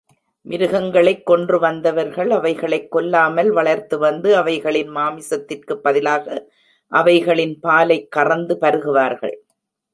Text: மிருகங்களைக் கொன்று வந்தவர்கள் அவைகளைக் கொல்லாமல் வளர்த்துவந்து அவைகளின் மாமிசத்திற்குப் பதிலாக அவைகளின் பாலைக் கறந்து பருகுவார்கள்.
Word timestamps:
மிருகங்களைக் 0.45 1.23
கொன்று 1.23 1.59
வந்தவர்கள் 1.59 2.31
அவைகளைக் 2.31 2.91
கொல்லாமல் 2.91 3.51
வளர்த்துவந்து 3.53 4.33
அவைகளின் 4.35 4.89
மாமிசத்திற்குப் 4.95 5.83
பதிலாக 5.83 6.51
அவைகளின் 6.91 7.59
பாலைக் 7.59 8.11
கறந்து 8.11 8.57
பருகுவார்கள். 8.61 9.37